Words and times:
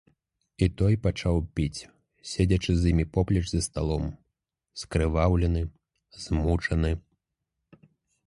І 0.65 0.67
той 0.79 0.93
пачаў 1.05 1.35
піць, 1.57 1.89
седзячы 2.29 2.71
з 2.77 2.81
імі 2.93 3.03
поплеч 3.17 3.43
за 3.51 3.61
сталом, 3.67 4.05
скрываўлены, 4.83 5.61
змучаны. 6.23 6.91